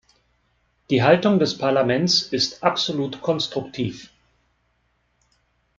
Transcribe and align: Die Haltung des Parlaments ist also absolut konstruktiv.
Die 0.89 1.03
Haltung 1.03 1.37
des 1.37 1.59
Parlaments 1.59 2.23
ist 2.23 2.55
also 2.63 2.65
absolut 2.65 3.21
konstruktiv. 3.21 4.11